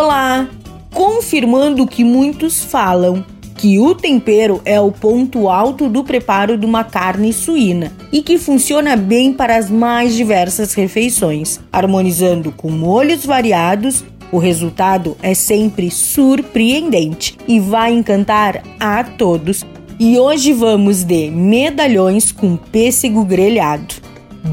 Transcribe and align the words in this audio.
Olá! 0.00 0.48
Confirmando 0.94 1.82
o 1.82 1.86
que 1.88 2.04
muitos 2.04 2.62
falam, 2.62 3.24
que 3.56 3.80
o 3.80 3.96
tempero 3.96 4.62
é 4.64 4.80
o 4.80 4.92
ponto 4.92 5.48
alto 5.48 5.88
do 5.88 6.04
preparo 6.04 6.56
de 6.56 6.64
uma 6.64 6.84
carne 6.84 7.32
suína 7.32 7.92
e 8.12 8.22
que 8.22 8.38
funciona 8.38 8.94
bem 8.94 9.32
para 9.32 9.56
as 9.56 9.68
mais 9.68 10.14
diversas 10.14 10.72
refeições, 10.72 11.58
harmonizando 11.72 12.52
com 12.52 12.70
molhos 12.70 13.26
variados. 13.26 14.04
O 14.30 14.38
resultado 14.38 15.16
é 15.20 15.34
sempre 15.34 15.90
surpreendente 15.90 17.36
e 17.48 17.58
vai 17.58 17.92
encantar 17.92 18.62
a 18.78 19.02
todos. 19.02 19.66
E 19.98 20.16
hoje 20.16 20.52
vamos 20.52 21.02
de 21.02 21.28
medalhões 21.28 22.30
com 22.30 22.56
pêssego 22.56 23.24
grelhado. 23.24 23.96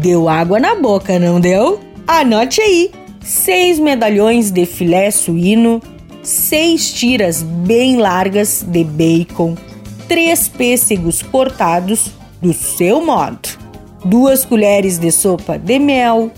Deu 0.00 0.28
água 0.28 0.60
na 0.60 0.76
boca, 0.76 1.18
não 1.18 1.40
deu? 1.40 1.80
Anote 2.06 2.60
aí! 2.60 3.01
Seis 3.24 3.78
medalhões 3.78 4.50
de 4.50 4.66
filé 4.66 5.08
suíno, 5.10 5.80
seis 6.24 6.92
tiras 6.92 7.40
bem 7.42 7.96
largas 7.96 8.64
de 8.66 8.82
bacon, 8.82 9.54
três 10.08 10.48
pêssegos 10.48 11.22
cortados 11.22 12.10
do 12.40 12.52
seu 12.52 13.04
modo, 13.04 13.48
duas 14.04 14.44
colheres 14.44 14.98
de 14.98 15.12
sopa 15.12 15.56
de 15.56 15.78
mel, 15.78 16.32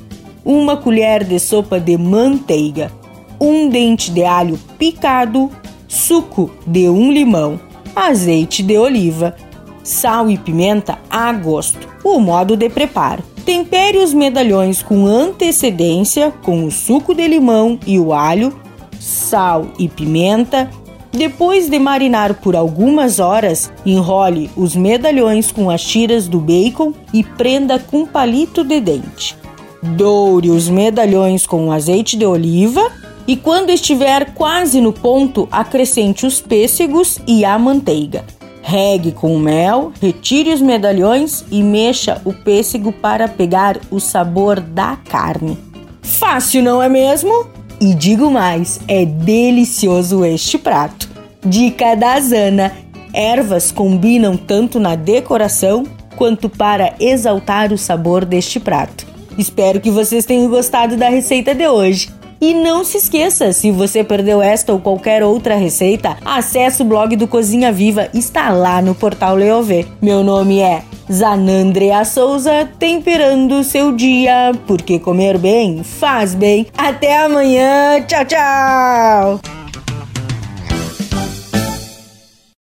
uma 0.45 0.77
colher 0.77 1.25
de 1.25 1.39
sopa 1.39 1.81
de 1.81 1.97
manteiga, 1.97 2.93
um 3.41 3.71
dente 3.71 4.11
de 4.11 4.23
alho 4.23 4.59
picado, 4.79 5.51
suco 5.89 6.51
de 6.67 6.87
um 6.87 7.11
limão, 7.11 7.59
azeite 7.97 8.63
de 8.63 8.77
oliva, 8.77 9.35
sal 9.83 10.29
e 10.29 10.37
pimenta 10.37 10.99
a 11.09 11.33
gosto. 11.33 11.89
O 12.05 12.21
modo 12.21 12.57
de 12.57 12.69
preparo: 12.69 13.25
tempere 13.45 13.99
os 13.99 14.15
medalhões 14.15 14.83
com 14.83 15.07
antecedência 15.07 16.33
com 16.43 16.65
o 16.65 16.71
suco 16.71 17.15
de 17.15 17.29
limão 17.29 17.79
e 17.87 17.99
o 17.99 18.13
alho 18.13 18.59
sal 18.99 19.67
e 19.79 19.89
pimenta. 19.89 20.71
Depois 21.13 21.69
de 21.69 21.79
marinar 21.79 22.35
por 22.35 22.57
algumas 22.57 23.21
horas, 23.21 23.71
enrole 23.87 24.51
os 24.57 24.75
medalhões 24.75 25.53
com 25.53 25.71
as 25.71 25.85
tiras 25.85 26.27
do 26.27 26.41
bacon 26.41 26.93
e 27.13 27.23
prenda 27.23 27.79
com 27.79 28.05
palito 28.05 28.65
de 28.65 28.81
dente. 28.81 29.37
Doure 29.81 30.51
os 30.51 30.69
medalhões 30.69 31.47
com 31.47 31.71
azeite 31.71 32.17
de 32.17 32.27
oliva 32.27 32.91
e 33.29 33.37
quando 33.37 33.71
estiver 33.71 34.35
quase 34.35 34.81
no 34.81 34.93
ponto, 34.93 35.47
acrescente 35.53 36.27
os 36.27 36.41
pêssegos 36.41 37.19
e 37.27 37.45
a 37.45 37.59
manteiga. 37.59 38.25
Regue 38.67 39.13
com 39.13 39.39
mel, 39.39 39.93
retire 40.01 40.51
os 40.51 40.63
medalhões 40.63 41.45
e 41.51 41.63
mexa 41.63 42.23
o 42.25 42.33
pêssego 42.33 42.91
para 42.91 43.29
pegar 43.29 43.79
o 43.91 44.01
sabor 44.01 44.59
da 44.59 44.97
carne. 44.97 45.59
Fácil, 46.01 46.63
não 46.63 46.83
é 46.83 46.89
mesmo? 46.89 47.47
E 47.79 47.93
digo 47.93 48.31
mais, 48.31 48.81
é 48.89 49.05
delicioso 49.05 50.25
este 50.25 50.57
prato. 50.57 51.07
Dica 51.45 51.95
da 51.95 52.19
Zana: 52.19 52.73
ervas 53.13 53.71
combinam 53.71 54.35
tanto 54.35 54.81
na 54.81 54.97
decoração 54.97 55.85
quanto 56.17 56.49
para 56.49 56.95
exaltar 56.99 57.71
o 57.71 57.77
sabor 57.77 58.25
deste 58.25 58.59
prato. 58.59 59.07
Espero 59.37 59.79
que 59.79 59.91
vocês 59.91 60.25
tenham 60.25 60.49
gostado 60.49 60.97
da 60.97 61.11
receita 61.11 61.55
de 61.55 61.69
hoje. 61.69 62.09
E 62.47 62.53
não 62.53 62.85
se 62.85 62.99
esqueça, 62.99 63.55
se 63.55 63.71
você 63.71 64.05
perdeu 64.05 64.43
esta 64.43 64.71
ou 64.71 64.79
qualquer 64.79 65.25
outra 65.25 65.55
receita, 65.55 66.19
acesse 66.23 66.83
o 66.83 66.85
blog 66.85 67.17
do 67.17 67.27
Cozinha 67.27 67.73
Viva, 67.73 68.11
está 68.13 68.51
lá 68.51 68.83
no 68.83 68.95
portal 68.95 69.35
Leovê. 69.35 69.87
Meu 70.03 70.23
nome 70.23 70.61
é 70.61 70.83
Zanandrea 71.11 72.05
Souza, 72.05 72.69
temperando 72.79 73.65
seu 73.65 73.93
dia, 73.93 74.53
porque 74.67 74.99
comer 74.99 75.39
bem 75.39 75.83
faz 75.83 76.35
bem. 76.35 76.67
Até 76.77 77.25
amanhã, 77.25 78.03
tchau, 78.07 78.27
tchau! 78.27 79.64